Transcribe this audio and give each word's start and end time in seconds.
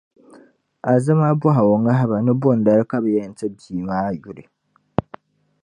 Azima 0.93 1.27
bɔhi 1.41 1.63
o 1.73 1.75
ŋahiba 1.83 2.17
ni 2.25 2.31
bɔndali 2.41 2.83
ka 2.91 2.97
bɛ 3.03 3.09
yɛn 3.15 3.31
ti 3.37 3.45
bia 3.55 3.83
maa 3.87 4.09
yuli? 4.21 4.43